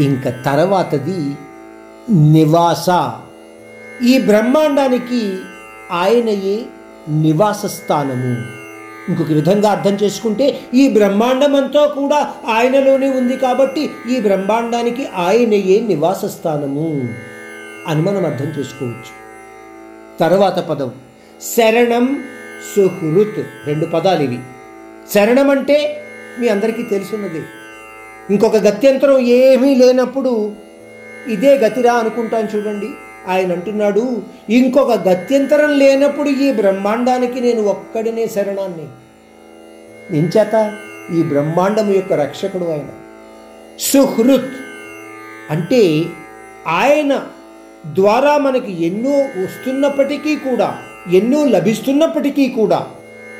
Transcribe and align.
ఇంకా 0.00 0.30
తర్వాతది 0.30 1.36
నివాస. 2.10 2.86
ఈ 4.04 4.18
బ్రహ్మాండానికి 4.18 5.38
ఆయనయే 5.90 6.64
నివాస 7.08 7.66
స్థానము 7.66 8.62
ఇంకొక 9.08 9.32
విధంగా 9.32 9.70
అర్థం 9.70 9.94
చేసుకుంటే 9.94 10.60
ఈ 10.74 10.88
బ్రహ్మాండం 10.88 11.56
అంతా 11.56 11.86
కూడా 11.86 12.34
ఆయనలోనే 12.48 13.10
ఉంది 13.10 13.36
కాబట్టి 13.36 13.90
ఈ 14.10 14.20
బ్రహ్మాండానికి 14.20 15.06
ఆయనయే 15.06 15.80
నివాస 15.80 16.24
స్థానము 16.24 17.08
అని 17.86 18.02
మనం 18.02 18.26
అర్థం 18.26 18.46
చేసుకోవచ్చు. 18.46 19.22
తర్వాత 20.20 20.58
పదం 20.58 20.92
శరణం 21.56 22.24
సుహృత్. 22.76 23.66
రెండు 23.66 23.86
పదాలు 23.86 24.22
ఇవి. 24.22 24.38
శరణం 25.14 25.50
అంటే 25.50 26.02
మీ 26.40 26.48
అందరికీ 26.48 26.82
తెలిసినదే 26.82 27.42
ఇంకొక 28.30 28.56
గత్యంతరం 28.56 29.18
ఏమీ 29.18 29.74
లేనప్పుడు 29.74 30.52
ఇదే 31.28 31.58
గతిరా 31.58 31.92
అనుకుంటాను 31.92 32.48
చూడండి. 32.56 32.86
ఆయన 33.28 33.52
అంటున్నాడు 33.52 34.22
ఇంకొక 34.50 34.92
గత్యంతరం 34.92 35.78
లేనప్పుడు 35.78 36.28
ఈ 36.28 36.52
బ్రహ్మాండానికి 36.52 37.40
నేను 37.40 37.62
ఒక్కడినే 37.62 38.26
శరణాన్ని. 38.26 38.88
ఎంచేత 40.16 40.76
ఈ 41.18 41.22
బ్రహ్మాండం 41.22 41.94
యొక్క 41.94 42.12
రక్షకుడు 42.12 42.64
ఆయన. 42.64 42.88
సుహృత్ 43.80 44.50
అంటే 45.50 46.02
ఆయన 46.66 47.26
ద్వారా 47.86 48.38
మనకి 48.38 48.86
ఎన్నో 48.86 49.44
వస్తున్నప్పటికీ 49.44 50.36
కూడా 50.36 50.78
ఎన్నో 51.12 51.44
లభిస్తున్నప్పటికీ 51.44 52.48
కూడా 52.48 52.86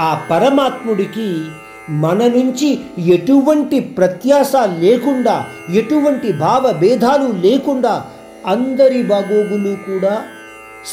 ఆ 0.00 0.26
పరమాత్ముడికి 0.30 1.44
మన 1.90 2.26
నుంచి 2.26 2.80
ఎటువంటి 2.98 3.80
ప్రత్యాశ 3.80 4.52
లేకుండా 4.78 5.46
ఎటువంటి 5.72 6.32
భావ 6.32 6.72
భేదాలు 6.72 7.32
లేకుండా 7.32 8.06
అందరి 8.46 9.02
బాగోగులు 9.02 9.76
కూడా 9.76 10.24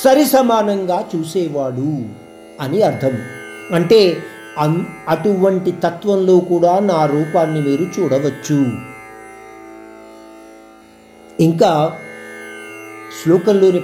సరిసమానంగా 0.04 1.06
చూసేవాడు 1.16 2.06
అని 2.62 2.82
అర్థం. 2.82 3.14
అంటే 3.76 4.18
అన్ 4.60 4.86
అటువంటి 5.08 5.72
తత్వంలో 5.72 6.40
కూడా 6.40 6.80
నా 6.80 7.06
రూపాన్ని 7.06 7.62
మీరు 7.62 8.02
చూడవచ్చు. 8.02 8.72
ఇంకా 11.40 11.94
శ్లోకంలోని 13.24 13.82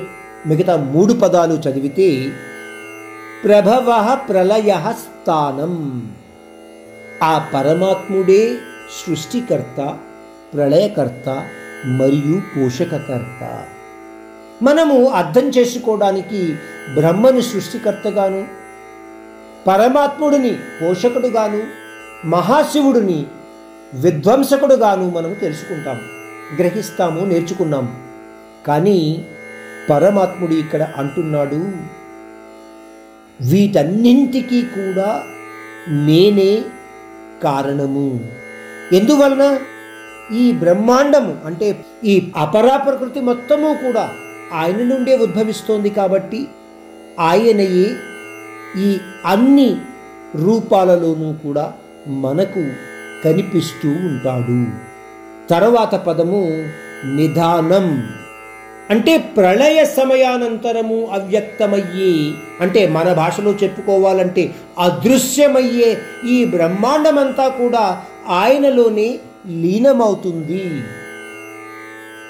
మిగతా 0.47 0.75
మూడు 0.75 1.13
పదాలు 1.13 1.53
చదివితే 1.53 2.31
ప్రభవ 3.43 4.17
ప్రళయ 4.29 4.75
స్థానం. 4.91 6.11
ఆ 7.23 7.33
పరమాత్ముడే 7.53 8.41
సృష్టికర్త 8.99 9.79
ప్రళయకర్త 10.53 11.27
మరియు 11.85 12.41
పోషకకర్త. 12.55 13.41
మనము 14.61 15.07
అర్థం 15.09 15.45
చేసుకోవడానికి 15.49 16.41
బ్రహ్మని 16.93 17.41
సృష్టికర్తగాను 17.41 18.41
పరమాత్ముడిని 19.67 20.57
పోషకుడుగాను 20.81 21.61
మహాశివుడిని 22.25 23.25
విధ్వంసకుడుగాను 23.93 25.09
మనము 25.09 25.33
తెలుసుకుంటాము 25.33 26.03
గ్రహిస్తాము 26.59 27.21
నేర్చుకున్నాము 27.25 27.93
కానీ 28.67 29.25
పరమాత్ముడు 29.89 30.53
ఇక్కడ 30.53 30.83
అంటున్నాడు 30.97 31.59
వీటన్నింటికీ 33.41 34.61
కూడా 34.61 35.23
నేనే 35.87 36.51
కారణము. 37.43 38.31
ఎందువలన? 38.93 39.59
ఈ 40.35 40.51
బ్రహ్మాండము 40.51 41.37
అంటే 41.45 41.85
ఈ 42.03 42.31
అపరా 42.37 42.77
ప్రకృతి 42.77 43.19
మొత్తము 43.19 43.73
కూడా 43.73 44.09
ఆయన 44.53 44.77
నుండే 44.77 45.17
ఉద్భవిస్తోంది 45.17 45.89
కాబట్టి 45.89 46.47
ఆయనయే 47.19 47.95
ఈ 48.77 48.97
అన్ని 49.25 49.77
రూపాలలోనూ 50.35 51.33
కూడా 51.33 51.73
మనకు 52.07 52.71
కనిపిస్తూ 53.23 53.89
ఉంటాడు. 53.89 54.65
తర్వాత 55.49 55.95
పదము 55.95 56.69
నిధానం. 57.05 58.09
అంటే 58.91 59.17
ప్రళయ 59.17 59.85
సమయానంతరము 59.85 61.07
అవ్యక్తమయ్యే 61.11 62.31
అంటే 62.61 62.87
మన 62.87 63.13
భాషలో 63.13 63.51
చెప్పుకోవాలంటే 63.51 64.55
అదృశ్యమయ్యే 64.79 65.97
ఈ 66.29 66.45
బ్రహ్మాండమంతా 66.45 67.47
కూడా 67.47 68.03
ఆయనలోనే 68.29 69.19
లీనమవుతుంది. 69.47 70.63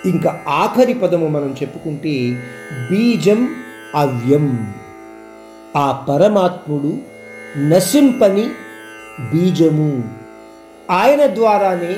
ఇంకా 0.05 0.41
ఆఖరి 0.47 0.93
పదము 0.93 1.27
మనం 1.27 1.55
చెప్పుకుంటే 1.61 2.43
బీజం 2.91 3.55
అవ్యం. 3.95 4.73
ఆ 5.77 6.05
పరమాత్ముడు 6.09 6.97
నశింపని 7.59 8.49
బీజము. 9.19 10.03
ఆయన 10.91 11.25
ద్వారానే 11.25 11.95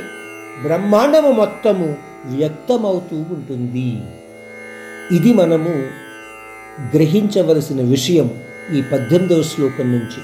బ్రహ్మాండము 0.64 1.32
మొత్తము 1.32 1.96
వ్యక్తమవుతూ 2.26 3.16
ఉంటుంది. 3.16 4.02
ఇది 5.14 5.34
మనము 5.34 5.74
గ్రహించవలసిన 6.96 7.82
విషయం 7.82 8.28
ఈ 8.74 8.82
పద్దెనిమిదవ 8.92 9.42
శ్లోకం 9.44 9.88
నుంచి. 9.92 10.22